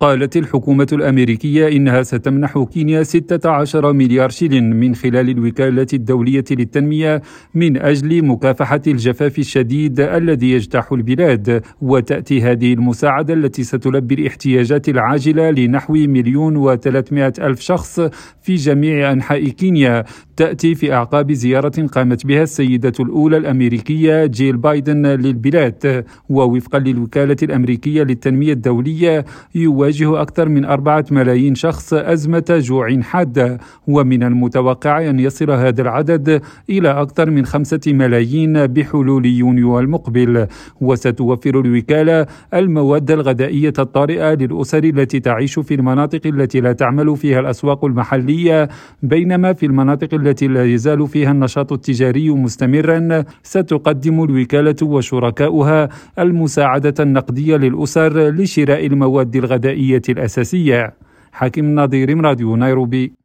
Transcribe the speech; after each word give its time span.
قالت 0.00 0.36
الحكومة 0.36 0.86
الأمريكية 0.92 1.68
إنها 1.68 2.02
ستمنح 2.02 2.58
كينيا 2.72 3.02
16 3.02 3.92
مليار 3.92 4.30
شيلين 4.30 4.70
من 4.76 4.94
خلال 4.94 5.28
الوكالة 5.30 5.86
الدولية 5.92 6.44
للتنمية 6.50 7.22
من 7.54 7.76
أجل 7.76 8.24
مكافحة 8.24 8.80
الجفاف 8.86 9.38
الشديد 9.38 10.00
الذي 10.00 10.52
يجتاح 10.52 10.92
البلاد 10.92 11.62
وتأتي 11.82 12.42
هذه 12.42 12.72
المساعدة 12.72 13.34
التي 13.34 13.62
ستلبي 13.62 14.14
الاحتياجات 14.14 14.88
العاجلة 14.88 15.50
لنحو 15.50 15.92
مليون 15.92 16.56
وثلاثمائة 16.56 17.32
ألف 17.38 17.60
شخص 17.60 18.00
في 18.42 18.54
جميع 18.54 19.12
أنحاء 19.12 19.48
كينيا. 19.48 20.04
تأتي 20.36 20.74
في 20.74 20.92
أعقاب 20.92 21.32
زيارة 21.32 21.86
قامت 21.86 22.26
بها 22.26 22.42
السيدة 22.42 22.92
الأولى 23.00 23.36
الأمريكية 23.36 24.26
جيل 24.26 24.56
بايدن 24.56 25.06
للبلاد. 25.06 26.04
ووفقا 26.28 26.78
للوكالة 26.78 27.36
الأمريكية 27.42 28.02
للتنمية 28.02 28.52
الدولية 28.52 29.24
يواجه 29.54 29.89
أكثر 30.02 30.48
من 30.48 30.64
أربعة 30.64 31.04
ملايين 31.10 31.54
شخص 31.54 31.94
أزمة 31.94 32.44
جوع 32.48 33.00
حادة 33.00 33.58
ومن 33.86 34.22
المتوقع 34.22 35.10
أن 35.10 35.20
يصل 35.20 35.50
هذا 35.50 35.82
العدد 35.82 36.42
إلى 36.70 36.88
أكثر 36.90 37.30
من 37.30 37.46
خمسة 37.46 37.80
ملايين 37.86 38.66
بحلول 38.66 39.26
يونيو 39.26 39.78
المقبل. 39.78 40.46
وستوفر 40.80 41.60
الوكالة 41.60 42.26
المواد 42.54 43.10
الغذائية 43.10 43.72
الطارئة 43.78 44.34
للأسر 44.34 44.84
التي 44.84 45.20
تعيش 45.20 45.58
في 45.58 45.74
المناطق 45.74 46.26
التي 46.26 46.60
لا 46.60 46.72
تعمل 46.72 47.16
فيها 47.16 47.40
الأسواق 47.40 47.84
المحلية 47.84 48.68
بينما 49.02 49.52
في 49.52 49.66
المناطق 49.66 50.14
التي 50.14 50.46
لا 50.48 50.64
يزال 50.64 51.06
فيها 51.06 51.30
النشاط 51.30 51.72
التجاري 51.72 52.30
مستمرا. 52.30 53.24
ستقدم 53.42 54.22
الوكالة 54.24 54.76
وشركاؤها 54.82 55.88
المساعدة 56.18 56.94
النقدية 57.00 57.56
للأسر 57.56 58.28
لشراء 58.28 58.86
المواد 58.86 59.36
الغذائية 59.36 59.79
الأساسية. 60.08 60.94
حاكم 61.32 61.74
نظير 61.74 62.20
راديو 62.20 62.56
نيروبي. 62.56 63.12